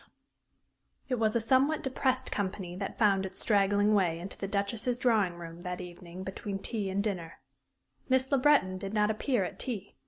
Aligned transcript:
XII 0.01 0.07
It 1.09 1.19
was 1.19 1.35
a 1.35 1.39
somewhat 1.41 1.83
depressed 1.83 2.31
company 2.31 2.75
that 2.75 2.97
found 2.97 3.23
its 3.23 3.39
straggling 3.39 3.93
way 3.93 4.17
into 4.17 4.35
the 4.35 4.47
Duchess's 4.47 4.97
drawing 4.97 5.35
room 5.35 5.61
that 5.61 5.79
evening 5.79 6.23
between 6.23 6.57
tea 6.57 6.89
and 6.89 7.03
dinner. 7.03 7.33
Miss 8.09 8.31
Le 8.31 8.39
Breton 8.39 8.79
did 8.79 8.95
not 8.95 9.11
appear 9.11 9.43
at 9.43 9.59
tea. 9.59 9.93